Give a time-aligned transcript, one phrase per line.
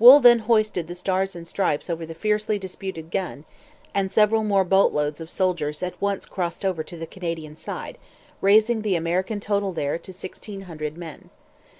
[0.00, 3.44] Wool then hoisted the Stars and Stripes over the fiercely disputed gun;
[3.94, 7.96] and several more boatloads of soldiers at once crossed over to the Canadian side,
[8.40, 11.30] raising the American total there to sixteen hundred men.